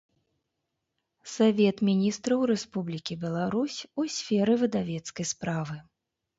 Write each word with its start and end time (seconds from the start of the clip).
Савет 1.33 1.77
Мiнiстраў 1.89 2.41
Рэспублiкi 2.53 3.13
Беларусь 3.27 3.79
у 3.99 4.09
сферы 4.17 4.53
выдавецкай 4.65 5.33
справы. 5.37 5.81